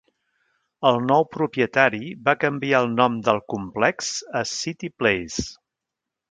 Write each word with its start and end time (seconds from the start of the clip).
El 0.91 0.95
nou 1.09 1.25
propietari 1.35 1.99
va 2.29 2.35
canviar 2.45 2.79
el 2.85 2.89
nom 3.01 3.19
del 3.29 3.43
complex 3.55 4.11
a 4.41 4.43
City 4.55 4.91
Place. 5.03 5.47